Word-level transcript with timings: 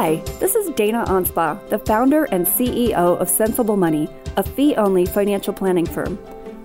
Hi, 0.00 0.22
this 0.38 0.54
is 0.54 0.70
Dana 0.76 1.04
Anspach, 1.08 1.70
the 1.70 1.78
founder 1.80 2.26
and 2.26 2.46
CEO 2.46 3.18
of 3.18 3.28
Sensible 3.28 3.76
Money, 3.76 4.08
a 4.36 4.44
fee 4.44 4.76
only 4.76 5.04
financial 5.04 5.52
planning 5.52 5.86
firm. 5.86 6.16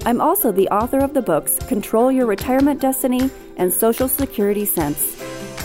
I'm 0.06 0.22
also 0.22 0.52
the 0.52 0.70
author 0.70 1.00
of 1.00 1.16
the 1.16 1.22
books 1.24 1.58
Control 1.58 2.12
Your 2.12 2.28
Retirement 2.28 2.80
Destiny 2.80 3.32
and 3.58 3.74
Social 3.74 4.08
Security 4.08 4.66
Sense. 4.66 5.20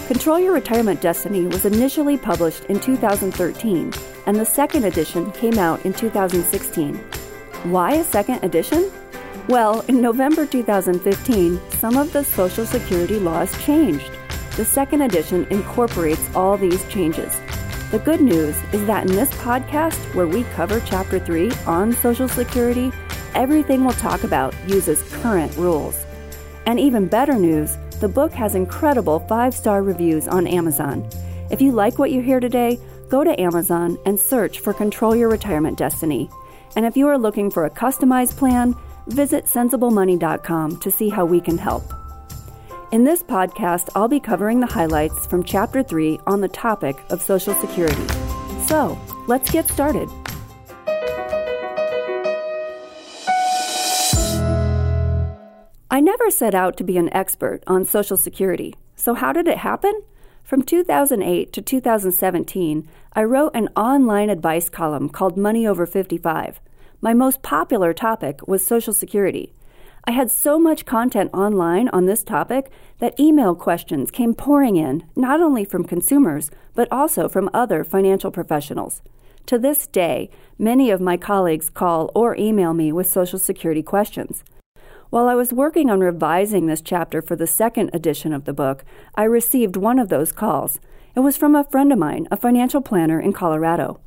Control 0.06 0.40
Your 0.40 0.54
Retirement 0.54 1.02
Destiny 1.02 1.44
was 1.44 1.66
initially 1.66 2.16
published 2.16 2.64
in 2.70 2.80
2013, 2.80 3.92
and 4.24 4.36
the 4.36 4.46
second 4.46 4.86
edition 4.86 5.30
came 5.32 5.58
out 5.58 5.84
in 5.84 5.92
2016. 5.92 6.94
Why 7.64 7.96
a 7.96 8.04
second 8.04 8.42
edition? 8.42 8.90
Well, 9.46 9.82
in 9.88 10.00
November 10.00 10.46
2015, 10.46 11.60
some 11.72 11.98
of 11.98 12.14
the 12.14 12.24
Social 12.24 12.64
Security 12.64 13.18
laws 13.18 13.52
changed. 13.62 14.10
The 14.56 14.64
second 14.64 15.02
edition 15.02 15.46
incorporates 15.50 16.34
all 16.34 16.56
these 16.56 16.82
changes. 16.88 17.38
The 17.90 17.98
good 18.00 18.20
news 18.20 18.54
is 18.74 18.84
that 18.86 19.08
in 19.08 19.16
this 19.16 19.30
podcast, 19.30 19.96
where 20.14 20.26
we 20.26 20.44
cover 20.44 20.78
Chapter 20.80 21.18
3 21.18 21.50
on 21.66 21.94
Social 21.94 22.28
Security, 22.28 22.92
everything 23.34 23.82
we'll 23.82 23.94
talk 23.94 24.24
about 24.24 24.54
uses 24.66 25.02
current 25.22 25.56
rules. 25.56 26.04
And 26.66 26.78
even 26.78 27.06
better 27.06 27.38
news, 27.38 27.78
the 28.00 28.08
book 28.08 28.30
has 28.32 28.54
incredible 28.54 29.20
five 29.20 29.54
star 29.54 29.82
reviews 29.82 30.28
on 30.28 30.46
Amazon. 30.46 31.08
If 31.50 31.62
you 31.62 31.72
like 31.72 31.98
what 31.98 32.10
you 32.10 32.20
hear 32.20 32.40
today, 32.40 32.78
go 33.08 33.24
to 33.24 33.40
Amazon 33.40 33.96
and 34.04 34.20
search 34.20 34.60
for 34.60 34.74
Control 34.74 35.16
Your 35.16 35.30
Retirement 35.30 35.78
Destiny. 35.78 36.28
And 36.76 36.84
if 36.84 36.94
you 36.94 37.08
are 37.08 37.16
looking 37.16 37.50
for 37.50 37.64
a 37.64 37.70
customized 37.70 38.36
plan, 38.36 38.74
visit 39.06 39.46
sensiblemoney.com 39.46 40.76
to 40.80 40.90
see 40.90 41.08
how 41.08 41.24
we 41.24 41.40
can 41.40 41.56
help. 41.56 41.97
In 42.90 43.04
this 43.04 43.22
podcast, 43.22 43.90
I'll 43.94 44.08
be 44.08 44.18
covering 44.18 44.60
the 44.60 44.66
highlights 44.66 45.26
from 45.26 45.42
Chapter 45.42 45.82
3 45.82 46.20
on 46.26 46.40
the 46.40 46.48
topic 46.48 46.96
of 47.10 47.20
Social 47.20 47.52
Security. 47.56 48.02
So, 48.66 48.98
let's 49.26 49.50
get 49.50 49.68
started. 49.68 50.08
I 55.90 56.00
never 56.00 56.30
set 56.30 56.54
out 56.54 56.78
to 56.78 56.84
be 56.84 56.96
an 56.96 57.12
expert 57.12 57.62
on 57.66 57.84
Social 57.84 58.16
Security. 58.16 58.74
So, 58.96 59.12
how 59.12 59.34
did 59.34 59.48
it 59.48 59.58
happen? 59.58 59.92
From 60.42 60.62
2008 60.62 61.52
to 61.52 61.60
2017, 61.60 62.88
I 63.12 63.22
wrote 63.22 63.54
an 63.54 63.68
online 63.76 64.30
advice 64.30 64.70
column 64.70 65.10
called 65.10 65.36
Money 65.36 65.66
Over 65.66 65.84
55. 65.84 66.58
My 67.02 67.12
most 67.12 67.42
popular 67.42 67.92
topic 67.92 68.48
was 68.48 68.64
Social 68.64 68.94
Security. 68.94 69.52
I 70.08 70.12
had 70.12 70.30
so 70.30 70.58
much 70.58 70.86
content 70.86 71.30
online 71.34 71.90
on 71.90 72.06
this 72.06 72.24
topic 72.24 72.70
that 72.98 73.20
email 73.20 73.54
questions 73.54 74.10
came 74.10 74.32
pouring 74.32 74.76
in, 74.76 75.04
not 75.14 75.42
only 75.42 75.66
from 75.66 75.84
consumers, 75.84 76.50
but 76.74 76.88
also 76.90 77.28
from 77.28 77.50
other 77.52 77.84
financial 77.84 78.30
professionals. 78.30 79.02
To 79.44 79.58
this 79.58 79.86
day, 79.86 80.30
many 80.58 80.90
of 80.90 81.02
my 81.02 81.18
colleagues 81.18 81.68
call 81.68 82.10
or 82.14 82.34
email 82.36 82.72
me 82.72 82.90
with 82.90 83.06
Social 83.06 83.38
Security 83.38 83.82
questions. 83.82 84.44
While 85.10 85.28
I 85.28 85.34
was 85.34 85.52
working 85.52 85.90
on 85.90 86.00
revising 86.00 86.64
this 86.64 86.80
chapter 86.80 87.20
for 87.20 87.36
the 87.36 87.46
second 87.46 87.90
edition 87.92 88.32
of 88.32 88.46
the 88.46 88.54
book, 88.54 88.86
I 89.14 89.24
received 89.24 89.76
one 89.76 89.98
of 89.98 90.08
those 90.08 90.32
calls. 90.32 90.80
It 91.14 91.20
was 91.20 91.36
from 91.36 91.54
a 91.54 91.64
friend 91.64 91.92
of 91.92 91.98
mine, 91.98 92.28
a 92.30 92.36
financial 92.38 92.80
planner 92.80 93.20
in 93.20 93.34
Colorado. 93.34 94.00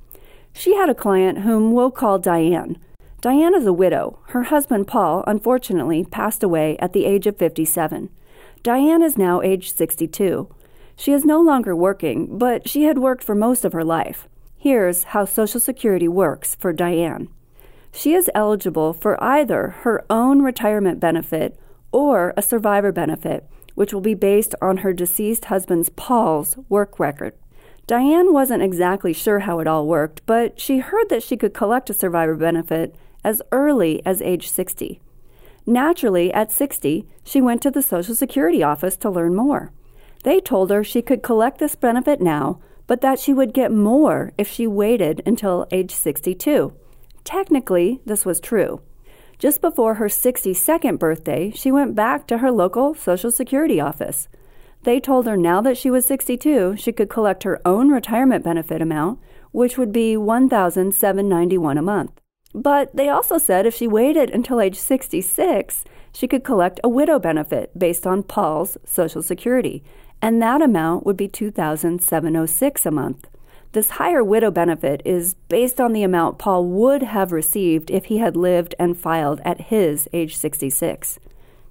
She 0.52 0.76
had 0.76 0.90
a 0.90 0.96
client 0.96 1.42
whom 1.42 1.74
we'll 1.74 1.92
call 1.92 2.18
Diane. 2.18 2.80
Diane 3.22 3.54
is 3.54 3.68
a 3.68 3.74
widow. 3.74 4.18
Her 4.30 4.44
husband, 4.44 4.88
Paul, 4.88 5.24
unfortunately 5.28 6.04
passed 6.04 6.42
away 6.42 6.76
at 6.80 6.92
the 6.92 7.06
age 7.06 7.28
of 7.28 7.38
57. 7.38 8.10
Diane 8.64 9.04
is 9.04 9.16
now 9.16 9.44
age 9.44 9.72
62. 9.72 10.52
She 10.96 11.12
is 11.12 11.24
no 11.24 11.40
longer 11.40 11.76
working, 11.76 12.40
but 12.40 12.68
she 12.68 12.84
had 12.84 12.98
worked 12.98 13.24
for 13.24 13.36
most 13.36 13.64
of 13.64 13.74
her 13.74 13.84
life. 13.84 14.28
Here's 14.58 15.04
how 15.04 15.26
Social 15.26 15.60
Security 15.60 16.08
works 16.08 16.56
for 16.56 16.74
Diane. 16.74 17.30
She 17.94 18.16
is 18.16 18.32
eligible 18.34 18.92
for 18.92 19.24
either 19.24 19.76
her 19.82 20.04
own 20.10 20.42
retirement 20.42 21.00
benefit 21.00 21.60
or 21.92 22.34
a 22.36 22.42
survivor 22.42 22.92
benefit, 22.92 23.48
which 23.76 23.94
will 23.94 24.02
be 24.02 24.16
based 24.16 24.56
on 24.64 24.78
her 24.78 24.94
deceased 24.94 25.46
husband's 25.46 25.90
Paul's 25.90 26.58
work 26.70 27.00
record. 27.00 27.36
Diane 27.86 28.34
wasn't 28.34 28.64
exactly 28.64 29.14
sure 29.14 29.40
how 29.40 29.60
it 29.60 29.68
all 29.68 29.86
worked, 29.86 30.26
but 30.26 30.60
she 30.60 30.80
heard 30.80 31.10
that 31.10 31.22
she 31.22 31.38
could 31.38 31.54
collect 31.54 31.90
a 31.90 31.94
survivor 31.94 32.36
benefit 32.36 32.96
as 33.24 33.42
early 33.52 34.02
as 34.06 34.22
age 34.22 34.50
60. 34.50 35.00
Naturally, 35.66 36.34
at 36.34 36.52
60, 36.52 37.08
she 37.24 37.42
went 37.42 37.62
to 37.62 37.72
the 37.72 37.82
Social 37.82 38.16
Security 38.16 38.64
office 38.64 38.98
to 38.98 39.10
learn 39.10 39.36
more. 39.36 39.72
They 40.24 40.40
told 40.40 40.70
her 40.70 40.84
she 40.84 41.02
could 41.02 41.24
collect 41.24 41.60
this 41.60 41.76
benefit 41.76 42.22
now, 42.22 42.60
but 42.88 43.02
that 43.02 43.20
she 43.20 43.34
would 43.34 43.54
get 43.54 43.72
more 43.72 44.34
if 44.38 44.48
she 44.48 44.68
waited 44.68 45.22
until 45.26 45.68
age 45.72 45.94
62. 45.94 46.74
Technically, 47.24 48.02
this 48.06 48.26
was 48.26 48.40
true. 48.40 48.82
Just 49.40 49.62
before 49.62 49.96
her 49.96 50.08
62nd 50.08 51.00
birthday, 51.00 51.52
she 51.56 51.72
went 51.72 51.96
back 51.96 52.28
to 52.28 52.40
her 52.40 52.52
local 52.52 52.94
Social 52.94 53.32
Security 53.32 53.80
office. 53.80 54.28
They 54.84 55.00
told 55.00 55.26
her 55.26 55.38
now 55.38 55.62
that 55.62 55.78
she 55.78 55.92
was 55.92 56.06
62, 56.06 56.76
she 56.78 56.92
could 56.92 57.10
collect 57.10 57.44
her 57.44 57.60
own 57.66 57.90
retirement 57.90 58.44
benefit 58.44 58.82
amount, 58.82 59.20
which 59.52 59.78
would 59.78 59.92
be 59.92 60.16
$1,791 60.16 61.78
a 61.78 61.82
month. 61.82 62.21
But 62.54 62.96
they 62.96 63.10
also 63.10 63.38
said 63.38 63.66
if 63.66 63.76
she 63.76 63.88
waited 63.88 64.30
until 64.30 64.60
age 64.60 64.78
66, 64.78 65.84
she 66.14 66.28
could 66.28 66.44
collect 66.44 66.80
a 66.84 66.90
widow 66.90 67.20
benefit 67.20 67.78
based 67.78 68.06
on 68.06 68.24
Paul's 68.24 68.78
Social 68.86 69.22
Security, 69.22 69.84
and 70.22 70.42
that 70.42 70.62
amount 70.62 71.06
would 71.06 71.18
be 71.18 71.28
2706 71.28 72.86
a 72.86 72.92
month. 72.92 73.28
This 73.74 73.92
higher 73.92 74.22
widow 74.22 74.52
benefit 74.52 75.02
is 75.06 75.36
based 75.48 75.80
on 75.80 75.94
the 75.94 76.04
amount 76.04 76.38
Paul 76.38 76.66
would 76.66 77.04
have 77.04 77.32
received 77.32 77.90
if 77.90 78.06
he 78.06 78.18
had 78.18 78.36
lived 78.36 78.76
and 78.78 79.00
filed 79.00 79.40
at 79.46 79.62
his 79.62 80.10
age 80.12 80.36
66. 80.36 81.20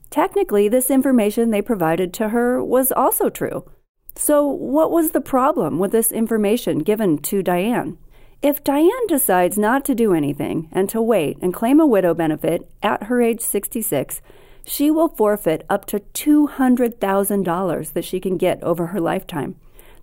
Technically, 0.09 0.67
this 0.67 0.91
information 0.91 1.51
they 1.51 1.61
provided 1.61 2.15
to 2.15 2.31
her 2.31 2.65
was 2.65 2.91
also 2.91 3.29
true. 3.29 3.71
So, 4.17 4.47
what 4.47 4.91
was 4.91 5.11
the 5.11 5.21
problem 5.21 5.79
with 5.79 5.93
this 5.93 6.11
information 6.11 6.79
given 6.79 7.19
to 7.19 7.43
Diane? 7.43 7.99
If 8.43 8.65
Diane 8.65 9.07
decides 9.07 9.59
not 9.59 9.85
to 9.85 9.95
do 9.95 10.15
anything 10.15 10.71
and 10.73 10.89
to 10.89 11.03
wait 11.03 11.37
and 11.43 11.53
claim 11.53 11.79
a 11.79 11.87
widow 11.87 12.15
benefit 12.15 12.71
at 12.83 13.05
her 13.05 13.21
age 13.21 13.43
66, 13.43 14.23
she 14.65 14.91
will 14.91 15.09
forfeit 15.09 15.67
up 15.69 15.85
to 15.87 16.01
$200,000 16.01 17.93
that 17.93 18.05
she 18.05 18.19
can 18.19 18.39
get 18.39 18.63
over 18.63 18.87
her 18.87 19.01
lifetime. 19.01 19.57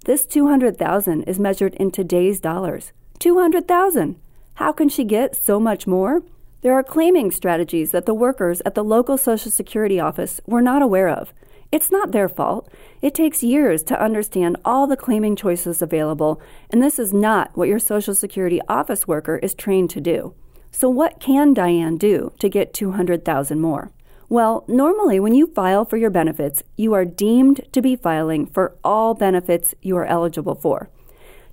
This 0.06 0.28
200,000 0.28 1.24
is 1.24 1.40
measured 1.40 1.74
in 1.76 1.90
today's 1.90 2.40
dollars. 2.40 2.92
200,000. 3.18 4.18
How 4.56 4.72
can 4.72 4.88
she 4.88 5.04
get 5.04 5.36
so 5.36 5.60
much 5.60 5.88
more? 5.88 6.22
There 6.62 6.74
are 6.74 6.84
claiming 6.84 7.32
strategies 7.32 7.90
that 7.90 8.06
the 8.06 8.14
workers 8.14 8.62
at 8.66 8.76
the 8.76 8.84
local 8.84 9.18
Social 9.18 9.50
Security 9.50 10.00
office 10.00 10.42
were 10.46 10.62
not 10.62 10.84
aware 10.84 11.10
of. 11.10 11.34
It's 11.72 11.92
not 11.92 12.12
their 12.12 12.30
fault. 12.30 12.72
It 13.02 13.14
takes 13.14 13.44
years 13.44 13.84
to 13.84 14.02
understand 14.02 14.58
all 14.64 14.88
the 14.88 14.96
claiming 14.96 15.36
choices 15.36 15.82
available, 15.82 16.42
and 16.70 16.82
this 16.82 16.98
is 16.98 17.14
not 17.14 17.56
what 17.56 17.68
your 17.68 17.80
Social 17.80 18.16
Security 18.16 18.62
office 18.70 19.08
worker 19.08 19.38
is 19.38 19.54
trained 19.54 19.90
to 19.92 20.02
do. 20.02 20.34
So, 20.72 20.90
what 20.90 21.20
can 21.20 21.54
Diane 21.54 21.98
do 21.98 22.32
to 22.40 22.50
get 22.50 22.74
200,000 22.74 23.60
more? 23.60 23.92
Well, 24.30 24.66
normally 24.68 25.20
when 25.20 25.34
you 25.34 25.48
file 25.48 25.86
for 25.86 25.96
your 25.96 26.10
benefits, 26.10 26.62
you 26.76 26.94
are 26.94 27.06
deemed 27.06 27.62
to 27.72 27.82
be 27.82 27.96
filing 27.96 28.46
for 28.46 28.76
all 28.84 29.14
benefits 29.14 29.74
you 29.82 29.96
are 29.98 30.06
eligible 30.06 30.56
for. 30.56 30.90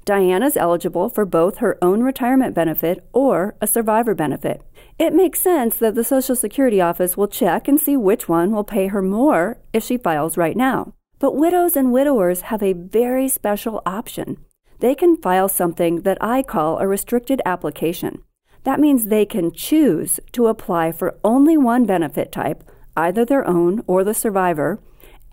Diane 0.05 0.43
is 0.43 0.57
eligible 0.57 1.09
for 1.09 1.25
both 1.25 1.59
her 1.59 1.79
own 1.81 2.03
retirement 2.03 2.55
benefit 2.55 3.07
or 3.13 3.55
a 3.61 3.67
survivor 3.67 4.15
benefit. 4.15 4.61
It 4.97 5.13
makes 5.13 5.41
sense 5.41 5.77
that 5.79 5.97
the 5.97 6.05
Social 6.05 6.37
Security 6.37 6.81
office 6.81 7.17
will 7.17 7.27
check 7.27 7.67
and 7.67 7.81
see 7.81 7.97
which 7.97 8.29
one 8.29 8.53
will 8.53 8.63
pay 8.63 8.87
her 8.87 9.03
more 9.03 9.59
if 9.73 9.83
she 9.83 9.97
files 9.97 10.37
right 10.37 10.57
now. 10.57 10.95
But 11.19 11.35
widows 11.35 11.75
and 11.75 11.93
widowers 11.93 12.43
have 12.43 12.63
a 12.63 12.75
very 12.75 13.29
special 13.29 13.83
option. 13.85 14.39
They 14.79 14.95
can 14.95 15.17
file 15.17 15.49
something 15.49 16.03
that 16.03 16.19
I 16.21 16.43
call 16.43 16.79
a 16.79 16.87
restricted 16.87 17.43
application. 17.45 18.23
That 18.63 18.79
means 18.79 19.07
they 19.07 19.27
can 19.27 19.51
choose 19.53 20.21
to 20.33 20.47
apply 20.47 20.93
for 20.93 21.19
only 21.25 21.57
one 21.57 21.87
benefit 21.87 22.31
type, 22.31 22.63
either 22.97 23.25
their 23.25 23.47
own 23.49 23.83
or 23.89 24.05
the 24.05 24.15
survivor, 24.15 24.79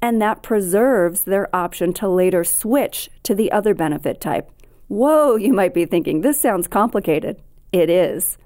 and 0.02 0.20
that 0.22 0.42
preserves 0.42 1.24
their 1.24 1.56
option 1.56 1.94
to 1.94 2.10
later 2.10 2.44
switch 2.44 3.10
to 3.24 3.36
the 3.36 3.52
other 3.52 3.76
benefit 3.76 4.20
type. 4.20 4.50
Whoa, 4.88 5.36
you 5.36 5.54
might 5.54 5.76
be 5.76 5.86
thinking, 5.86 6.22
this 6.22 6.42
sounds 6.42 6.68
complicated. 6.68 7.40
It 7.72 7.90
is. 7.90 8.38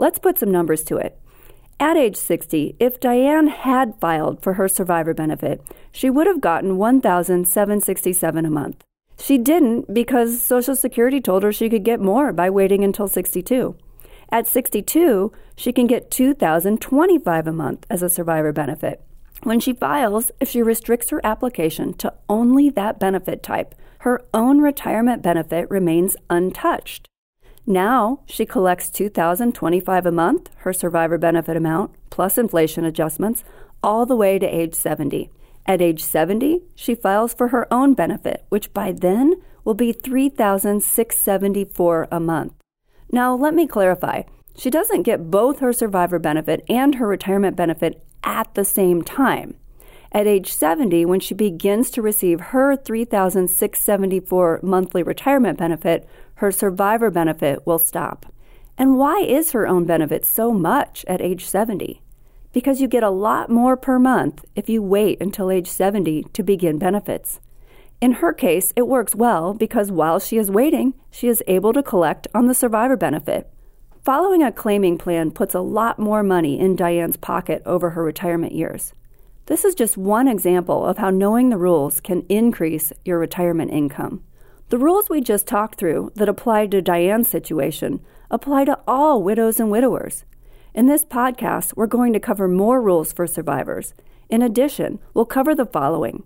Let's 0.00 0.18
put 0.18 0.38
some 0.38 0.50
numbers 0.50 0.82
to 0.84 0.96
it. 0.96 1.20
At 1.78 1.98
age 1.98 2.16
60, 2.16 2.74
if 2.80 2.98
Diane 3.00 3.48
had 3.48 4.00
filed 4.00 4.42
for 4.42 4.54
her 4.54 4.66
survivor 4.66 5.12
benefit, 5.12 5.60
she 5.92 6.08
would 6.08 6.26
have 6.26 6.40
gotten 6.40 6.78
$1,767 6.78 8.46
a 8.46 8.50
month. 8.50 8.82
She 9.18 9.36
didn't 9.36 9.92
because 9.92 10.40
Social 10.40 10.74
Security 10.74 11.20
told 11.20 11.42
her 11.42 11.52
she 11.52 11.68
could 11.68 11.84
get 11.84 12.00
more 12.00 12.32
by 12.32 12.48
waiting 12.48 12.82
until 12.82 13.08
62. 13.08 13.76
At 14.32 14.48
62, 14.48 15.32
she 15.54 15.70
can 15.70 15.86
get 15.86 16.10
$2,025 16.10 17.46
a 17.46 17.52
month 17.52 17.84
as 17.90 18.02
a 18.02 18.08
survivor 18.08 18.54
benefit. 18.54 19.02
When 19.42 19.60
she 19.60 19.74
files, 19.74 20.30
if 20.40 20.48
she 20.48 20.62
restricts 20.62 21.10
her 21.10 21.20
application 21.22 21.92
to 21.98 22.14
only 22.26 22.70
that 22.70 22.98
benefit 22.98 23.42
type, 23.42 23.74
her 23.98 24.22
own 24.32 24.62
retirement 24.62 25.22
benefit 25.22 25.70
remains 25.70 26.16
untouched. 26.30 27.09
Now 27.70 28.20
she 28.26 28.44
collects 28.46 28.90
2,025 28.90 30.04
a 30.04 30.10
month, 30.10 30.50
her 30.56 30.72
survivor 30.72 31.18
benefit 31.18 31.56
amount, 31.56 31.92
plus 32.10 32.36
inflation 32.36 32.84
adjustments, 32.84 33.44
all 33.80 34.04
the 34.04 34.16
way 34.16 34.40
to 34.40 34.46
age 34.46 34.74
70. 34.74 35.30
At 35.66 35.80
age 35.80 36.02
70, 36.02 36.62
she 36.74 36.96
files 36.96 37.32
for 37.32 37.46
her 37.48 37.72
own 37.72 37.94
benefit, 37.94 38.44
which 38.48 38.74
by 38.74 38.90
then 38.90 39.34
will 39.64 39.74
be 39.74 39.92
3,674 39.92 42.08
a 42.10 42.18
month. 42.18 42.54
Now, 43.12 43.36
let 43.36 43.54
me 43.54 43.68
clarify. 43.68 44.22
She 44.56 44.68
doesn't 44.68 45.02
get 45.02 45.30
both 45.30 45.60
her 45.60 45.72
survivor 45.72 46.18
benefit 46.18 46.64
and 46.68 46.96
her 46.96 47.06
retirement 47.06 47.54
benefit 47.54 48.04
at 48.24 48.52
the 48.54 48.64
same 48.64 49.02
time. 49.02 49.54
At 50.12 50.26
age 50.26 50.52
70, 50.52 51.04
when 51.04 51.20
she 51.20 51.34
begins 51.34 51.88
to 51.92 52.02
receive 52.02 52.40
her 52.40 52.74
3,674 52.74 54.58
monthly 54.60 55.04
retirement 55.04 55.56
benefit, 55.56 56.08
her 56.40 56.52
survivor 56.52 57.10
benefit 57.10 57.66
will 57.66 57.78
stop. 57.78 58.26
And 58.76 58.98
why 58.98 59.20
is 59.20 59.52
her 59.52 59.66
own 59.66 59.86
benefit 59.86 60.26
so 60.26 60.52
much 60.52 61.04
at 61.08 61.22
age 61.22 61.46
70? 61.46 62.02
because 62.52 62.80
you 62.80 62.88
get 62.88 63.02
a 63.02 63.10
lot 63.10 63.50
more 63.50 63.76
per 63.76 63.98
month 63.98 64.44
if 64.54 64.68
you 64.68 64.82
wait 64.82 65.20
until 65.20 65.50
age 65.50 65.68
70 65.68 66.24
to 66.32 66.42
begin 66.42 66.78
benefits. 66.78 67.40
In 68.00 68.12
her 68.12 68.32
case, 68.32 68.72
it 68.76 68.88
works 68.88 69.14
well 69.14 69.54
because 69.54 69.92
while 69.92 70.18
she 70.18 70.38
is 70.38 70.50
waiting, 70.50 70.94
she 71.10 71.28
is 71.28 71.42
able 71.46 71.72
to 71.72 71.82
collect 71.82 72.26
on 72.34 72.46
the 72.46 72.54
survivor 72.54 72.96
benefit. 72.96 73.52
Following 74.02 74.42
a 74.42 74.50
claiming 74.50 74.96
plan 74.96 75.30
puts 75.30 75.54
a 75.54 75.60
lot 75.60 75.98
more 75.98 76.22
money 76.22 76.58
in 76.58 76.74
Diane's 76.74 77.18
pocket 77.18 77.62
over 77.66 77.90
her 77.90 78.02
retirement 78.02 78.54
years. 78.54 78.94
This 79.46 79.64
is 79.64 79.74
just 79.74 79.98
one 79.98 80.28
example 80.28 80.86
of 80.86 80.98
how 80.98 81.10
knowing 81.10 81.50
the 81.50 81.58
rules 81.58 82.00
can 82.00 82.24
increase 82.28 82.92
your 83.04 83.18
retirement 83.18 83.70
income. 83.70 84.24
The 84.70 84.78
rules 84.78 85.10
we 85.10 85.20
just 85.20 85.48
talked 85.48 85.80
through 85.80 86.12
that 86.14 86.28
apply 86.28 86.68
to 86.68 86.80
Diane's 86.80 87.28
situation 87.28 88.00
apply 88.30 88.66
to 88.66 88.78
all 88.86 89.20
widows 89.20 89.58
and 89.58 89.68
widowers. 89.68 90.24
In 90.72 90.86
this 90.86 91.04
podcast, 91.04 91.74
we're 91.74 91.88
going 91.88 92.12
to 92.12 92.20
cover 92.20 92.46
more 92.46 92.80
rules 92.80 93.12
for 93.12 93.26
survivors. 93.26 93.94
In 94.28 94.42
addition, 94.42 95.00
we'll 95.12 95.24
cover 95.24 95.56
the 95.56 95.66
following 95.66 96.22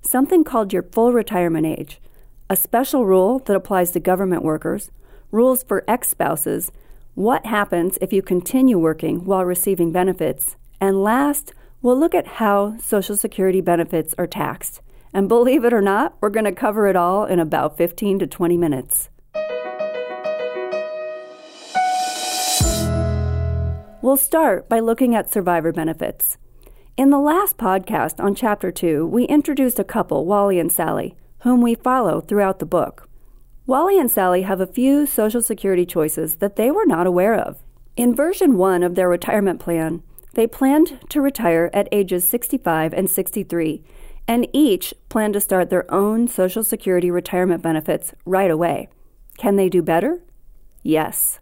something 0.00 0.44
called 0.44 0.72
your 0.72 0.84
full 0.84 1.12
retirement 1.12 1.66
age, 1.66 2.00
a 2.48 2.54
special 2.54 3.04
rule 3.04 3.40
that 3.40 3.56
applies 3.56 3.90
to 3.90 3.98
government 3.98 4.44
workers, 4.44 4.92
rules 5.32 5.64
for 5.64 5.82
ex 5.88 6.08
spouses, 6.08 6.70
what 7.16 7.46
happens 7.46 7.98
if 8.00 8.12
you 8.12 8.22
continue 8.22 8.78
working 8.78 9.24
while 9.24 9.44
receiving 9.44 9.90
benefits, 9.90 10.56
and 10.80 11.02
last, 11.02 11.52
we'll 11.82 11.98
look 11.98 12.14
at 12.14 12.38
how 12.38 12.78
Social 12.78 13.16
Security 13.16 13.60
benefits 13.60 14.14
are 14.16 14.28
taxed. 14.28 14.82
And 15.12 15.28
believe 15.28 15.64
it 15.64 15.72
or 15.72 15.80
not, 15.80 16.16
we're 16.20 16.30
going 16.30 16.44
to 16.44 16.52
cover 16.52 16.86
it 16.86 16.96
all 16.96 17.24
in 17.24 17.40
about 17.40 17.76
15 17.76 18.18
to 18.20 18.26
20 18.26 18.56
minutes. 18.56 19.08
We'll 24.00 24.16
start 24.16 24.68
by 24.68 24.80
looking 24.80 25.14
at 25.14 25.30
survivor 25.30 25.72
benefits. 25.72 26.38
In 26.96 27.10
the 27.10 27.18
last 27.18 27.56
podcast 27.56 28.22
on 28.22 28.34
Chapter 28.34 28.70
2, 28.70 29.06
we 29.06 29.24
introduced 29.24 29.78
a 29.78 29.84
couple, 29.84 30.24
Wally 30.24 30.58
and 30.58 30.72
Sally, 30.72 31.14
whom 31.40 31.60
we 31.60 31.74
follow 31.74 32.20
throughout 32.20 32.58
the 32.58 32.66
book. 32.66 33.08
Wally 33.66 33.98
and 33.98 34.10
Sally 34.10 34.42
have 34.42 34.60
a 34.60 34.66
few 34.66 35.04
Social 35.04 35.42
Security 35.42 35.84
choices 35.84 36.36
that 36.36 36.56
they 36.56 36.70
were 36.70 36.86
not 36.86 37.06
aware 37.06 37.34
of. 37.34 37.62
In 37.96 38.14
version 38.14 38.56
1 38.56 38.82
of 38.82 38.94
their 38.94 39.08
retirement 39.08 39.60
plan, 39.60 40.02
they 40.34 40.46
planned 40.46 41.00
to 41.10 41.20
retire 41.20 41.68
at 41.72 41.88
ages 41.92 42.26
65 42.28 42.94
and 42.94 43.10
63, 43.10 43.82
and 44.28 44.46
each 44.52 44.92
plan 45.08 45.32
to 45.32 45.40
start 45.40 45.70
their 45.70 45.90
own 45.92 46.28
Social 46.28 46.62
Security 46.62 47.10
retirement 47.10 47.62
benefits 47.62 48.12
right 48.26 48.50
away. 48.50 48.88
Can 49.38 49.56
they 49.56 49.70
do 49.70 49.80
better? 49.80 50.20
Yes. 50.82 51.40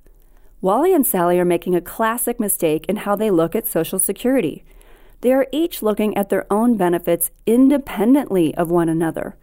Wally 0.60 0.94
and 0.94 1.04
Sally 1.04 1.38
are 1.40 1.44
making 1.44 1.74
a 1.74 1.80
classic 1.80 2.38
mistake 2.38 2.86
in 2.88 2.96
how 2.96 3.16
they 3.16 3.30
look 3.30 3.56
at 3.56 3.66
Social 3.66 3.98
Security. 3.98 4.64
They 5.20 5.32
are 5.32 5.48
each 5.50 5.82
looking 5.82 6.16
at 6.16 6.28
their 6.28 6.50
own 6.50 6.76
benefits 6.76 7.32
independently 7.44 8.54
of 8.54 8.70
one 8.70 8.88
another. 8.88 9.36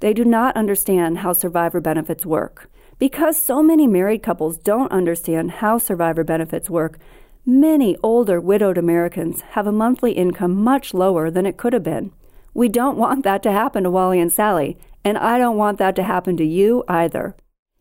They 0.00 0.12
do 0.12 0.24
not 0.24 0.56
understand 0.56 1.18
how 1.18 1.32
survivor 1.32 1.80
benefits 1.80 2.26
work. 2.26 2.68
Because 2.98 3.40
so 3.40 3.62
many 3.62 3.86
married 3.86 4.22
couples 4.22 4.58
don't 4.58 4.92
understand 4.92 5.52
how 5.52 5.78
survivor 5.78 6.24
benefits 6.24 6.68
work, 6.68 6.98
many 7.46 7.96
older 8.02 8.40
widowed 8.40 8.76
Americans 8.76 9.40
have 9.52 9.66
a 9.66 9.72
monthly 9.72 10.12
income 10.12 10.54
much 10.54 10.92
lower 10.92 11.30
than 11.30 11.46
it 11.46 11.56
could 11.56 11.72
have 11.72 11.82
been. 11.82 12.12
We 12.54 12.68
don't 12.68 12.98
want 12.98 13.24
that 13.24 13.42
to 13.44 13.52
happen 13.52 13.84
to 13.84 13.90
Wally 13.90 14.20
and 14.20 14.32
Sally, 14.32 14.78
and 15.04 15.16
I 15.16 15.38
don't 15.38 15.56
want 15.56 15.78
that 15.78 15.96
to 15.96 16.02
happen 16.02 16.36
to 16.36 16.44
you 16.44 16.84
either. 16.88 17.36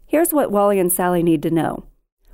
Here's 0.06 0.34
what 0.34 0.52
Wally 0.52 0.80
and 0.80 0.92
Sally 0.92 1.24
need 1.24 1.44
to 1.44 1.52
know. 1.52 1.86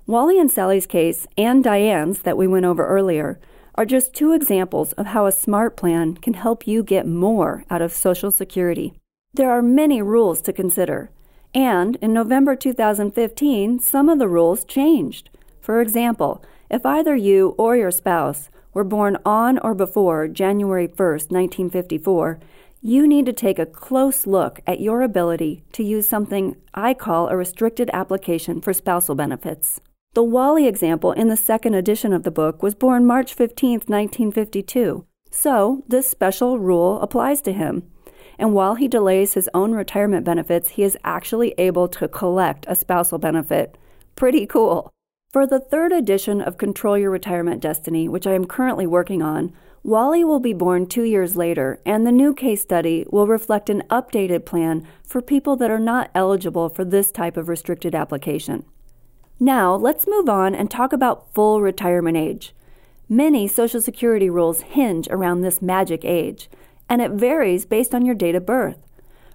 Wally 0.06 0.38
and 0.38 0.52
Sally's 0.52 0.86
case 0.86 1.26
and 1.38 1.64
Diane's 1.64 2.24
that 2.24 2.36
we 2.36 2.48
went 2.48 2.66
over 2.66 2.86
earlier 2.86 3.40
are 3.76 3.86
just 3.86 4.14
two 4.14 4.34
examples 4.34 4.92
of 4.94 5.06
how 5.06 5.26
a 5.26 5.32
smart 5.32 5.78
plan 5.78 6.16
can 6.16 6.34
help 6.34 6.68
you 6.68 6.84
get 6.84 7.08
more 7.08 7.64
out 7.70 7.82
of 7.82 7.94
Social 7.94 8.30
Security. 8.30 8.94
There 9.34 9.52
are 9.52 9.62
many 9.62 10.02
rules 10.02 10.42
to 10.42 10.52
consider, 10.52 11.12
and 11.56 11.96
in 12.02 12.12
November 12.12 12.58
2015, 12.58 13.80
some 13.80 14.10
of 14.10 14.20
the 14.20 14.28
rules 14.28 14.66
changed. 14.66 15.30
For 15.62 15.80
example, 15.80 16.44
if 16.70 16.86
either 16.86 17.16
you 17.16 17.56
or 17.58 17.78
your 17.78 17.92
spouse 17.92 18.50
were 18.74 18.84
born 18.84 19.18
on 19.26 19.60
or 19.60 19.74
before 19.74 20.28
January 20.28 20.88
1, 20.88 20.96
1954, 20.98 22.40
you 22.84 23.08
need 23.08 23.28
to 23.28 23.34
take 23.34 23.60
a 23.60 23.66
close 23.66 24.26
look 24.26 24.60
at 24.66 24.80
your 24.80 25.04
ability 25.04 25.64
to 25.72 25.84
use 25.84 26.10
something 26.10 26.56
I 26.74 26.96
call 26.96 27.28
a 27.28 27.38
restricted 27.38 27.92
application 27.94 28.60
for 28.60 28.74
spousal 28.74 29.14
benefits. 29.14 29.80
The 30.14 30.24
Wally 30.24 30.68
example 30.68 31.12
in 31.12 31.28
the 31.28 31.38
second 31.38 31.76
edition 31.76 32.12
of 32.12 32.24
the 32.24 32.32
book 32.32 32.64
was 32.64 32.74
born 32.74 33.06
March 33.06 33.36
15, 33.36 33.82
1952, 33.86 35.06
so 35.30 35.84
this 35.88 36.10
special 36.10 36.58
rule 36.58 37.00
applies 37.02 37.42
to 37.44 37.54
him. 37.54 37.84
And 38.40 38.56
while 38.56 38.74
he 38.74 38.88
delays 38.88 39.36
his 39.36 39.50
own 39.54 39.74
retirement 39.74 40.26
benefits, 40.26 40.72
he 40.72 40.84
is 40.84 40.98
actually 41.04 41.54
able 41.60 41.88
to 41.90 42.08
collect 42.08 42.66
a 42.68 42.76
spousal 42.76 43.20
benefit. 43.20 43.78
Pretty 44.16 44.48
cool. 44.48 44.92
For 45.32 45.46
the 45.46 45.60
third 45.60 45.92
edition 45.92 46.42
of 46.42 46.58
Control 46.58 46.98
Your 46.98 47.12
Retirement 47.12 47.62
Destiny, 47.62 48.10
which 48.10 48.26
I 48.26 48.34
am 48.34 48.46
currently 48.46 48.88
working 48.88 49.22
on, 49.22 49.54
Wally 49.84 50.24
will 50.24 50.40
be 50.40 50.54
born 50.54 50.86
two 50.86 51.04
years 51.04 51.36
later, 51.36 51.80
and 51.88 52.06
the 52.06 52.12
new 52.12 52.36
case 52.36 52.62
study 52.62 53.04
will 53.10 53.26
reflect 53.26 53.68
an 53.68 53.82
updated 53.90 54.46
plan 54.46 54.88
for 55.04 55.24
people 55.24 55.56
that 55.56 55.72
are 55.72 55.80
not 55.80 56.12
eligible 56.14 56.70
for 56.70 56.86
this 56.86 57.12
type 57.12 57.36
of 57.36 57.50
restricted 57.50 57.96
application. 57.96 58.64
Now, 59.40 59.74
let's 59.74 60.08
move 60.08 60.30
on 60.30 60.54
and 60.54 60.70
talk 60.70 60.94
about 60.94 61.34
full 61.34 61.62
retirement 61.62 62.16
age. 62.16 62.54
Many 63.10 63.48
Social 63.48 63.82
Security 63.82 64.30
rules 64.30 64.62
hinge 64.62 65.08
around 65.10 65.42
this 65.42 65.64
magic 65.64 66.06
age, 66.06 66.48
and 66.88 67.02
it 67.02 67.12
varies 67.12 67.66
based 67.66 67.96
on 67.96 68.06
your 68.06 68.14
date 68.14 68.36
of 68.36 68.46
birth. 68.46 68.78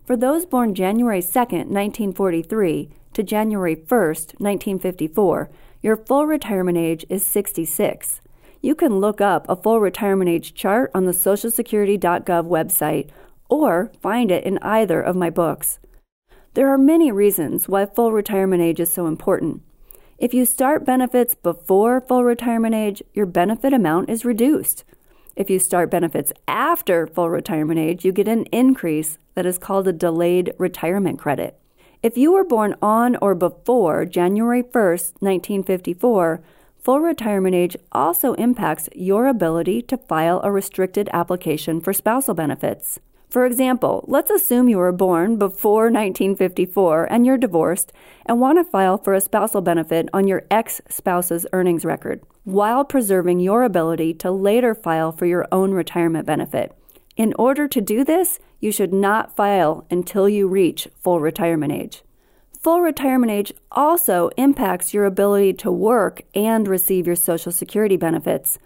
For 0.04 0.16
those 0.16 0.46
born 0.46 0.76
January 0.76 1.20
2, 1.20 1.28
1943 1.28 2.88
to 3.14 3.22
January 3.24 3.74
1, 3.74 3.88
1954, 3.88 5.50
your 5.82 5.96
full 5.96 6.24
retirement 6.24 6.78
age 6.78 7.04
is 7.08 7.26
66. 7.26 8.20
You 8.66 8.74
can 8.74 8.98
look 8.98 9.20
up 9.20 9.48
a 9.48 9.54
full 9.54 9.78
retirement 9.78 10.28
age 10.28 10.52
chart 10.52 10.90
on 10.92 11.04
the 11.04 11.12
socialsecurity.gov 11.12 12.48
website 12.48 13.08
or 13.48 13.92
find 14.02 14.28
it 14.32 14.42
in 14.42 14.58
either 14.58 15.00
of 15.00 15.14
my 15.14 15.30
books. 15.30 15.78
There 16.54 16.68
are 16.68 16.76
many 16.76 17.12
reasons 17.12 17.68
why 17.68 17.86
full 17.86 18.10
retirement 18.10 18.64
age 18.64 18.80
is 18.80 18.92
so 18.92 19.06
important. 19.06 19.62
If 20.18 20.34
you 20.34 20.44
start 20.44 20.84
benefits 20.84 21.36
before 21.36 22.00
full 22.00 22.24
retirement 22.24 22.74
age, 22.74 23.04
your 23.14 23.24
benefit 23.24 23.72
amount 23.72 24.10
is 24.10 24.24
reduced. 24.24 24.82
If 25.36 25.48
you 25.48 25.60
start 25.60 25.88
benefits 25.88 26.32
after 26.48 27.06
full 27.06 27.30
retirement 27.30 27.78
age, 27.78 28.04
you 28.04 28.10
get 28.10 28.26
an 28.26 28.46
increase 28.46 29.18
that 29.36 29.46
is 29.46 29.58
called 29.58 29.86
a 29.86 29.92
delayed 29.92 30.52
retirement 30.58 31.20
credit. 31.20 31.56
If 32.02 32.18
you 32.18 32.32
were 32.32 32.42
born 32.42 32.74
on 32.82 33.14
or 33.22 33.36
before 33.36 34.04
January 34.06 34.64
1st, 34.64 35.12
1954, 35.20 36.42
full 36.86 37.00
retirement 37.00 37.52
age 37.52 37.76
also 37.90 38.34
impacts 38.34 38.88
your 38.94 39.26
ability 39.26 39.82
to 39.82 39.96
file 39.96 40.40
a 40.44 40.52
restricted 40.52 41.08
application 41.12 41.80
for 41.80 41.92
spousal 41.92 42.32
benefits. 42.32 43.00
For 43.28 43.44
example, 43.44 44.04
let's 44.06 44.30
assume 44.30 44.68
you 44.68 44.76
were 44.76 44.92
born 44.92 45.36
before 45.36 45.90
1954 45.90 47.06
and 47.10 47.26
you're 47.26 47.38
divorced 47.38 47.92
and 48.24 48.40
want 48.40 48.58
to 48.58 48.70
file 48.70 48.98
for 48.98 49.14
a 49.14 49.20
spousal 49.20 49.62
benefit 49.62 50.08
on 50.12 50.28
your 50.28 50.44
ex 50.48 50.80
spouse's 50.88 51.44
earnings 51.52 51.84
record 51.84 52.22
while 52.44 52.84
preserving 52.84 53.40
your 53.40 53.64
ability 53.64 54.14
to 54.14 54.30
later 54.30 54.72
file 54.72 55.10
for 55.10 55.26
your 55.26 55.48
own 55.50 55.72
retirement 55.72 56.24
benefit. 56.24 56.72
In 57.16 57.34
order 57.36 57.66
to 57.66 57.80
do 57.80 58.04
this, 58.04 58.38
you 58.60 58.70
should 58.70 58.92
not 58.92 59.34
file 59.34 59.84
until 59.90 60.28
you 60.28 60.46
reach 60.46 60.86
full 61.00 61.18
retirement 61.18 61.72
age. 61.72 62.04
Full 62.66 62.80
retirement 62.80 63.30
age 63.30 63.52
also 63.70 64.28
impacts 64.36 64.92
your 64.92 65.04
ability 65.04 65.52
to 65.52 65.70
work 65.70 66.22
and 66.34 66.66
receive 66.66 67.06
your 67.06 67.14
Social 67.14 67.52
Security 67.52 67.96
benefits. 67.96 68.58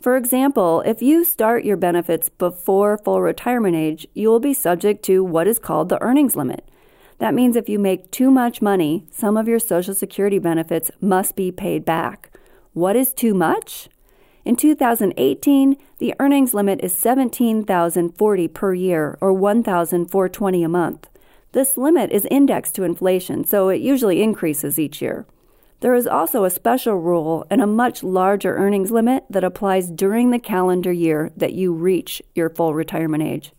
For 0.00 0.16
example, 0.16 0.80
if 0.80 1.00
you 1.00 1.24
start 1.24 1.64
your 1.64 1.76
benefits 1.76 2.28
before 2.28 2.98
full 2.98 3.20
retirement 3.20 3.76
age, 3.76 4.08
you 4.12 4.28
will 4.28 4.40
be 4.40 4.54
subject 4.54 5.04
to 5.04 5.22
what 5.22 5.46
is 5.46 5.60
called 5.60 5.88
the 5.88 6.02
earnings 6.02 6.34
limit. 6.34 6.68
That 7.18 7.32
means 7.32 7.54
if 7.54 7.68
you 7.68 7.78
make 7.78 8.10
too 8.10 8.28
much 8.28 8.60
money, 8.60 9.06
some 9.12 9.36
of 9.36 9.46
your 9.46 9.60
Social 9.60 9.94
Security 9.94 10.40
benefits 10.40 10.90
must 11.00 11.36
be 11.36 11.52
paid 11.52 11.84
back. 11.84 12.36
What 12.72 12.96
is 12.96 13.12
too 13.12 13.34
much? 13.34 13.88
In 14.44 14.56
2018, 14.56 15.76
the 15.98 16.14
earnings 16.18 16.54
limit 16.54 16.80
is 16.82 16.92
17,040 16.98 18.48
per 18.48 18.74
year 18.74 19.16
or 19.20 19.32
1,420 19.32 20.64
a 20.64 20.68
month. 20.68 21.08
This 21.54 21.76
limit 21.76 22.10
is 22.10 22.26
indexed 22.32 22.74
to 22.74 22.82
inflation, 22.82 23.44
so 23.44 23.68
it 23.68 23.80
usually 23.80 24.20
increases 24.20 24.76
each 24.76 25.00
year. 25.00 25.24
There 25.78 25.94
is 25.94 26.04
also 26.04 26.42
a 26.42 26.50
special 26.50 26.96
rule 26.96 27.46
and 27.48 27.62
a 27.62 27.66
much 27.66 28.02
larger 28.02 28.56
earnings 28.56 28.90
limit 28.90 29.24
that 29.30 29.44
applies 29.44 29.88
during 29.88 30.30
the 30.30 30.40
calendar 30.40 30.90
year 30.90 31.30
that 31.36 31.52
you 31.52 31.72
reach 31.72 32.20
your 32.34 32.50
full 32.50 32.74
retirement 32.74 33.22
age. 33.22 33.52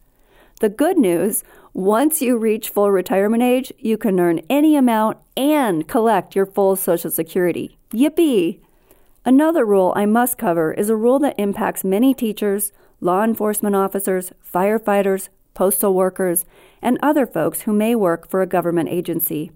The 0.59 0.67
good 0.67 0.97
news 0.97 1.45
once 1.73 2.21
you 2.21 2.37
reach 2.37 2.67
full 2.67 2.91
retirement 2.91 3.43
age, 3.43 3.71
you 3.77 3.97
can 3.97 4.19
earn 4.19 4.41
any 4.49 4.75
amount 4.75 5.17
and 5.37 5.87
collect 5.87 6.35
your 6.35 6.45
full 6.45 6.75
Social 6.75 7.11
Security. 7.11 7.77
Yippee! 7.91 8.59
Another 9.23 9.63
rule 9.63 9.93
I 9.95 10.05
must 10.05 10.37
cover 10.37 10.73
is 10.73 10.89
a 10.89 10.97
rule 10.97 11.19
that 11.19 11.39
impacts 11.39 11.85
many 11.85 12.13
teachers, 12.13 12.73
law 12.99 13.23
enforcement 13.23 13.73
officers, 13.73 14.33
firefighters, 14.53 15.29
postal 15.55 15.95
workers, 15.95 16.45
and 16.83 16.99
other 17.01 17.25
folks 17.25 17.61
who 17.61 17.73
may 17.73 17.95
work 17.95 18.29
for 18.29 18.43
a 18.43 18.47
government 18.47 18.89
agency. 18.89 19.51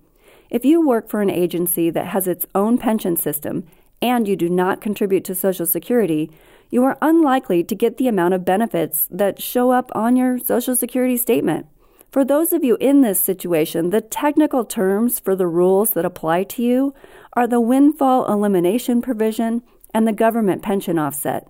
If 0.49 0.65
you 0.65 0.85
work 0.85 1.07
for 1.07 1.21
an 1.21 1.29
agency 1.29 1.91
that 1.91 2.07
has 2.07 2.27
its 2.27 2.47
own 2.55 2.79
pension 2.79 3.15
system 3.15 3.67
and 4.01 4.27
you 4.27 4.35
do 4.35 4.49
not 4.49 4.81
contribute 4.81 5.23
to 5.25 5.35
Social 5.35 5.67
Security, 5.67 6.31
you 6.71 6.83
are 6.83 6.97
unlikely 7.01 7.63
to 7.65 7.75
get 7.75 7.97
the 7.97 8.07
amount 8.07 8.33
of 8.33 8.45
benefits 8.45 9.07
that 9.11 9.41
show 9.41 9.71
up 9.71 9.91
on 9.93 10.15
your 10.15 10.39
Social 10.39 10.75
Security 10.75 11.17
statement. 11.17 11.67
For 12.11 12.25
those 12.25 12.53
of 12.53 12.63
you 12.63 12.75
in 12.79 13.01
this 13.01 13.19
situation, 13.19 13.91
the 13.91 14.01
technical 14.01 14.65
terms 14.65 15.19
for 15.19 15.35
the 15.35 15.45
rules 15.45 15.91
that 15.91 16.05
apply 16.05 16.43
to 16.45 16.63
you 16.63 16.95
are 17.33 17.45
the 17.45 17.61
windfall 17.61 18.25
elimination 18.31 19.01
provision 19.01 19.61
and 19.93 20.07
the 20.07 20.13
government 20.13 20.63
pension 20.63 20.97
offset. 20.97 21.47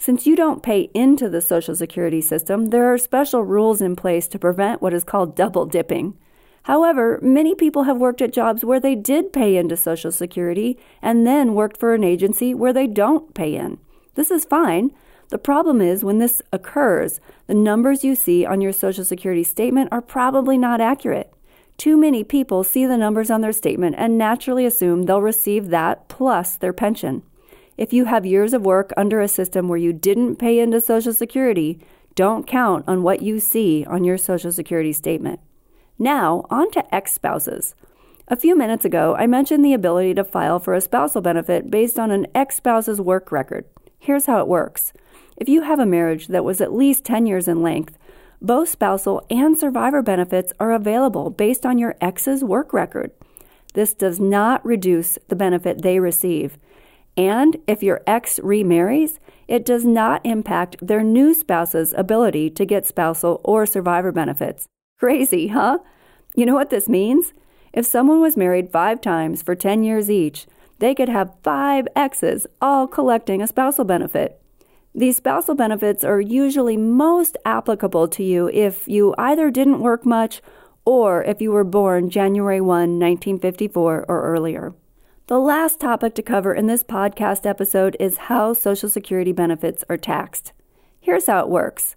Since 0.00 0.26
you 0.26 0.36
don't 0.36 0.62
pay 0.62 0.90
into 0.94 1.28
the 1.28 1.40
Social 1.40 1.74
Security 1.74 2.20
system, 2.20 2.66
there 2.66 2.92
are 2.92 2.98
special 2.98 3.42
rules 3.42 3.80
in 3.80 3.96
place 3.96 4.28
to 4.28 4.38
prevent 4.38 4.80
what 4.80 4.94
is 4.94 5.02
called 5.02 5.34
double 5.34 5.66
dipping. 5.66 6.16
However, 6.62 7.18
many 7.20 7.52
people 7.56 7.82
have 7.82 7.98
worked 7.98 8.22
at 8.22 8.32
jobs 8.32 8.64
where 8.64 8.78
they 8.78 8.94
did 8.94 9.32
pay 9.32 9.56
into 9.56 9.76
Social 9.76 10.12
Security 10.12 10.78
and 11.02 11.26
then 11.26 11.54
worked 11.54 11.78
for 11.80 11.94
an 11.94 12.04
agency 12.04 12.54
where 12.54 12.72
they 12.72 12.86
don't 12.86 13.34
pay 13.34 13.56
in. 13.56 13.78
This 14.14 14.30
is 14.30 14.44
fine. 14.44 14.92
The 15.30 15.38
problem 15.38 15.80
is 15.80 16.04
when 16.04 16.18
this 16.18 16.42
occurs, 16.52 17.20
the 17.48 17.54
numbers 17.54 18.04
you 18.04 18.14
see 18.14 18.46
on 18.46 18.60
your 18.60 18.72
Social 18.72 19.04
Security 19.04 19.42
statement 19.42 19.88
are 19.90 20.00
probably 20.00 20.56
not 20.56 20.80
accurate. 20.80 21.32
Too 21.76 21.96
many 21.96 22.22
people 22.22 22.62
see 22.62 22.86
the 22.86 22.96
numbers 22.96 23.30
on 23.30 23.40
their 23.40 23.52
statement 23.52 23.96
and 23.98 24.16
naturally 24.16 24.64
assume 24.64 25.02
they'll 25.02 25.20
receive 25.20 25.70
that 25.70 26.08
plus 26.08 26.54
their 26.54 26.72
pension. 26.72 27.22
If 27.78 27.92
you 27.92 28.06
have 28.06 28.26
years 28.26 28.54
of 28.54 28.66
work 28.66 28.92
under 28.96 29.20
a 29.20 29.28
system 29.28 29.68
where 29.68 29.78
you 29.78 29.92
didn't 29.92 30.34
pay 30.34 30.58
into 30.58 30.80
Social 30.80 31.12
Security, 31.12 31.78
don't 32.16 32.44
count 32.44 32.84
on 32.88 33.04
what 33.04 33.22
you 33.22 33.38
see 33.38 33.86
on 33.88 34.02
your 34.02 34.18
Social 34.18 34.50
Security 34.50 34.92
statement. 34.92 35.38
Now, 35.96 36.44
on 36.50 36.72
to 36.72 36.92
ex 36.92 37.12
spouses. 37.12 37.76
A 38.26 38.34
few 38.34 38.56
minutes 38.56 38.84
ago, 38.84 39.14
I 39.16 39.28
mentioned 39.28 39.64
the 39.64 39.74
ability 39.74 40.14
to 40.14 40.24
file 40.24 40.58
for 40.58 40.74
a 40.74 40.80
spousal 40.80 41.22
benefit 41.22 41.70
based 41.70 42.00
on 42.00 42.10
an 42.10 42.26
ex 42.34 42.56
spouse's 42.56 43.00
work 43.00 43.30
record. 43.30 43.64
Here's 43.96 44.26
how 44.26 44.40
it 44.40 44.48
works 44.48 44.92
if 45.36 45.48
you 45.48 45.62
have 45.62 45.78
a 45.78 45.86
marriage 45.86 46.26
that 46.26 46.44
was 46.44 46.60
at 46.60 46.74
least 46.74 47.04
10 47.04 47.26
years 47.26 47.46
in 47.46 47.62
length, 47.62 47.96
both 48.42 48.68
spousal 48.68 49.24
and 49.30 49.56
survivor 49.56 50.02
benefits 50.02 50.52
are 50.58 50.72
available 50.72 51.30
based 51.30 51.64
on 51.64 51.78
your 51.78 51.94
ex's 52.00 52.42
work 52.42 52.72
record. 52.72 53.12
This 53.74 53.94
does 53.94 54.18
not 54.18 54.66
reduce 54.66 55.16
the 55.28 55.36
benefit 55.36 55.82
they 55.82 56.00
receive, 56.00 56.58
And 57.18 57.56
if 57.66 57.82
your 57.82 58.00
ex 58.06 58.38
remarries, 58.38 59.18
it 59.48 59.64
does 59.66 59.84
not 59.84 60.24
impact 60.24 60.76
their 60.80 61.02
new 61.02 61.34
spouse's 61.34 61.92
ability 61.94 62.48
to 62.50 62.64
get 62.64 62.86
spousal 62.86 63.40
or 63.42 63.66
survivor 63.66 64.12
benefits. 64.12 64.66
Crazy, 65.00 65.48
huh? 65.48 65.78
You 66.36 66.46
know 66.46 66.54
what 66.54 66.70
this 66.70 66.88
means? 66.88 67.32
If 67.72 67.86
someone 67.86 68.20
was 68.20 68.36
married 68.36 68.70
five 68.70 69.00
times 69.00 69.42
for 69.42 69.56
10 69.56 69.82
years 69.82 70.08
each, 70.08 70.46
they 70.78 70.94
could 70.94 71.08
have 71.08 71.34
five 71.42 71.88
exes 71.96 72.46
all 72.62 72.86
collecting 72.86 73.42
a 73.42 73.48
spousal 73.48 73.84
benefit. 73.84 74.40
These 74.94 75.16
spousal 75.16 75.56
benefits 75.56 76.04
are 76.04 76.20
usually 76.20 76.76
most 76.76 77.36
applicable 77.44 78.06
to 78.08 78.22
you 78.22 78.48
if 78.50 78.86
you 78.86 79.12
either 79.18 79.50
didn't 79.50 79.80
work 79.80 80.06
much 80.06 80.40
or 80.84 81.24
if 81.24 81.42
you 81.42 81.50
were 81.50 81.64
born 81.64 82.10
January 82.10 82.60
1, 82.60 82.68
1954 82.68 84.06
or 84.08 84.22
earlier. 84.22 84.72
The 85.28 85.38
last 85.38 85.78
topic 85.78 86.14
to 86.14 86.22
cover 86.22 86.54
in 86.54 86.68
this 86.68 86.82
podcast 86.82 87.44
episode 87.44 87.98
is 88.00 88.16
how 88.16 88.54
Social 88.54 88.88
Security 88.88 89.30
benefits 89.30 89.84
are 89.90 89.98
taxed. 89.98 90.52
Here's 91.02 91.26
how 91.26 91.40
it 91.40 91.50
works 91.50 91.96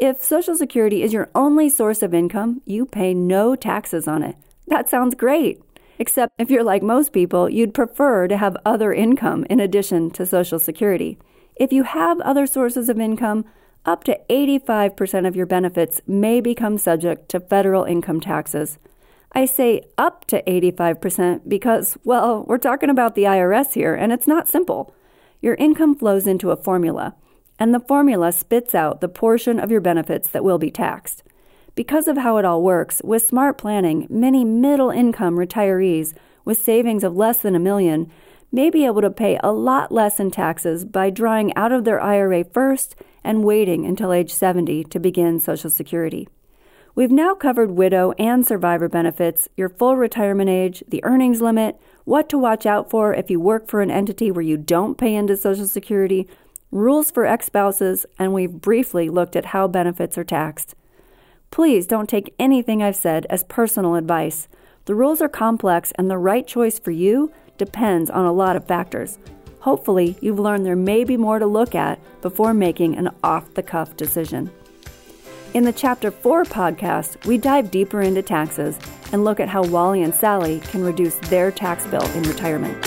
if 0.00 0.24
Social 0.24 0.56
Security 0.56 1.02
is 1.02 1.12
your 1.12 1.28
only 1.34 1.68
source 1.68 2.02
of 2.02 2.14
income, 2.14 2.62
you 2.64 2.86
pay 2.86 3.12
no 3.12 3.54
taxes 3.54 4.08
on 4.08 4.22
it. 4.22 4.36
That 4.68 4.88
sounds 4.88 5.14
great. 5.14 5.60
Except 5.98 6.32
if 6.38 6.48
you're 6.48 6.64
like 6.64 6.82
most 6.82 7.12
people, 7.12 7.46
you'd 7.46 7.74
prefer 7.74 8.26
to 8.26 8.38
have 8.38 8.56
other 8.64 8.90
income 8.90 9.44
in 9.50 9.60
addition 9.60 10.10
to 10.12 10.24
Social 10.24 10.58
Security. 10.58 11.18
If 11.54 11.74
you 11.74 11.82
have 11.82 12.22
other 12.22 12.46
sources 12.46 12.88
of 12.88 12.98
income, 12.98 13.44
up 13.84 14.02
to 14.04 14.18
85% 14.30 15.28
of 15.28 15.36
your 15.36 15.44
benefits 15.44 16.00
may 16.06 16.40
become 16.40 16.78
subject 16.78 17.28
to 17.28 17.38
federal 17.38 17.84
income 17.84 18.20
taxes. 18.22 18.78
I 19.34 19.46
say 19.46 19.82
up 19.96 20.26
to 20.26 20.42
85% 20.42 21.48
because, 21.48 21.96
well, 22.04 22.44
we're 22.46 22.58
talking 22.58 22.90
about 22.90 23.14
the 23.14 23.24
IRS 23.24 23.72
here, 23.72 23.94
and 23.94 24.12
it's 24.12 24.26
not 24.26 24.48
simple. 24.48 24.94
Your 25.40 25.54
income 25.54 25.94
flows 25.94 26.26
into 26.26 26.50
a 26.50 26.56
formula, 26.56 27.14
and 27.58 27.74
the 27.74 27.80
formula 27.80 28.32
spits 28.32 28.74
out 28.74 29.00
the 29.00 29.08
portion 29.08 29.58
of 29.58 29.70
your 29.70 29.80
benefits 29.80 30.28
that 30.28 30.44
will 30.44 30.58
be 30.58 30.70
taxed. 30.70 31.22
Because 31.74 32.08
of 32.08 32.18
how 32.18 32.36
it 32.36 32.44
all 32.44 32.62
works, 32.62 33.00
with 33.02 33.26
smart 33.26 33.56
planning, 33.56 34.06
many 34.10 34.44
middle 34.44 34.90
income 34.90 35.36
retirees 35.36 36.12
with 36.44 36.58
savings 36.58 37.02
of 37.02 37.16
less 37.16 37.38
than 37.38 37.54
a 37.54 37.60
million 37.60 38.12
may 38.52 38.68
be 38.68 38.84
able 38.84 39.00
to 39.00 39.10
pay 39.10 39.38
a 39.42 39.50
lot 39.50 39.90
less 39.90 40.20
in 40.20 40.30
taxes 40.30 40.84
by 40.84 41.08
drawing 41.08 41.54
out 41.56 41.72
of 41.72 41.84
their 41.84 42.02
IRA 42.02 42.44
first 42.44 42.94
and 43.24 43.44
waiting 43.44 43.86
until 43.86 44.12
age 44.12 44.30
70 44.30 44.84
to 44.84 45.00
begin 45.00 45.40
Social 45.40 45.70
Security. 45.70 46.28
We've 46.94 47.10
now 47.10 47.34
covered 47.34 47.70
widow 47.70 48.12
and 48.18 48.46
survivor 48.46 48.86
benefits, 48.86 49.48
your 49.56 49.70
full 49.70 49.96
retirement 49.96 50.50
age, 50.50 50.84
the 50.86 51.02
earnings 51.04 51.40
limit, 51.40 51.80
what 52.04 52.28
to 52.28 52.36
watch 52.36 52.66
out 52.66 52.90
for 52.90 53.14
if 53.14 53.30
you 53.30 53.40
work 53.40 53.66
for 53.66 53.80
an 53.80 53.90
entity 53.90 54.30
where 54.30 54.42
you 54.44 54.58
don't 54.58 54.98
pay 54.98 55.14
into 55.14 55.38
Social 55.38 55.66
Security, 55.66 56.28
rules 56.70 57.10
for 57.10 57.24
ex 57.24 57.46
spouses, 57.46 58.04
and 58.18 58.34
we've 58.34 58.60
briefly 58.60 59.08
looked 59.08 59.36
at 59.36 59.46
how 59.46 59.66
benefits 59.66 60.18
are 60.18 60.24
taxed. 60.24 60.74
Please 61.50 61.86
don't 61.86 62.10
take 62.10 62.34
anything 62.38 62.82
I've 62.82 62.96
said 62.96 63.24
as 63.30 63.42
personal 63.44 63.94
advice. 63.94 64.46
The 64.84 64.94
rules 64.94 65.22
are 65.22 65.30
complex, 65.30 65.92
and 65.92 66.10
the 66.10 66.18
right 66.18 66.46
choice 66.46 66.78
for 66.78 66.90
you 66.90 67.32
depends 67.56 68.10
on 68.10 68.26
a 68.26 68.32
lot 68.32 68.54
of 68.54 68.66
factors. 68.66 69.18
Hopefully, 69.60 70.18
you've 70.20 70.38
learned 70.38 70.66
there 70.66 70.76
may 70.76 71.04
be 71.04 71.16
more 71.16 71.38
to 71.38 71.46
look 71.46 71.74
at 71.74 71.98
before 72.20 72.52
making 72.52 72.96
an 72.96 73.08
off 73.24 73.54
the 73.54 73.62
cuff 73.62 73.96
decision. 73.96 74.50
In 75.54 75.64
the 75.64 75.72
Chapter 75.72 76.10
4 76.10 76.44
podcast, 76.44 77.26
we 77.26 77.36
dive 77.36 77.70
deeper 77.70 78.00
into 78.00 78.22
taxes 78.22 78.78
and 79.12 79.22
look 79.22 79.38
at 79.38 79.50
how 79.50 79.62
Wally 79.62 80.02
and 80.02 80.14
Sally 80.14 80.60
can 80.60 80.82
reduce 80.82 81.16
their 81.28 81.50
tax 81.50 81.86
bill 81.86 82.10
in 82.12 82.22
retirement. 82.22 82.82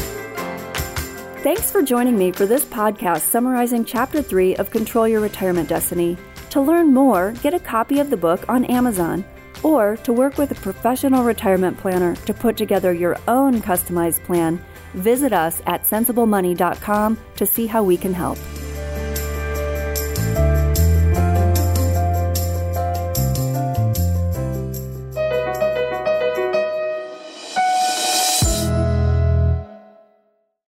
Thanks 1.43 1.71
for 1.71 1.83
joining 1.83 2.17
me 2.17 2.31
for 2.31 2.47
this 2.47 2.65
podcast 2.65 3.21
summarizing 3.29 3.85
Chapter 3.85 4.19
3 4.23 4.55
of 4.55 4.71
Control 4.71 5.07
Your 5.07 5.21
Retirement 5.21 5.69
Destiny. 5.69 6.17
To 6.49 6.59
learn 6.59 6.91
more, 6.91 7.33
get 7.43 7.53
a 7.53 7.59
copy 7.59 7.99
of 7.99 8.09
the 8.09 8.17
book 8.17 8.43
on 8.49 8.65
Amazon 8.65 9.23
or 9.61 9.97
to 9.97 10.11
work 10.11 10.39
with 10.39 10.49
a 10.49 10.55
professional 10.55 11.23
retirement 11.23 11.77
planner 11.77 12.15
to 12.15 12.33
put 12.33 12.57
together 12.57 12.93
your 12.93 13.15
own 13.27 13.61
customized 13.61 14.23
plan. 14.23 14.59
Visit 14.95 15.33
us 15.33 15.61
at 15.67 15.83
sensiblemoney.com 15.83 17.19
to 17.35 17.45
see 17.45 17.67
how 17.67 17.83
we 17.83 17.95
can 17.95 18.13
help. 18.15 18.39